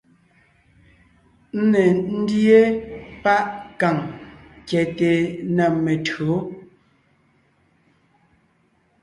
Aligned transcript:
Ńne 1.59 1.81
ńdíe 2.19 2.59
páʼ 3.23 3.43
kàŋ 3.79 3.97
kyɛte 4.67 5.09
na 5.55 5.65
metÿǒ, 5.83 6.29